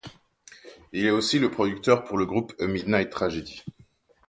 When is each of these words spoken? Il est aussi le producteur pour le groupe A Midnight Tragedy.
Il 0.93 1.05
est 1.05 1.11
aussi 1.11 1.37
le 1.37 1.51
producteur 1.51 2.03
pour 2.03 2.17
le 2.17 2.25
groupe 2.25 2.55
A 2.59 2.65
Midnight 2.65 3.11
Tragedy. 3.11 3.63